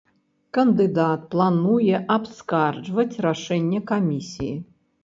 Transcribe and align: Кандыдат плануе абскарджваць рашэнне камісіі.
Кандыдат 0.57 1.27
плануе 1.35 1.97
абскарджваць 2.17 3.19
рашэнне 3.29 3.79
камісіі. 3.95 4.55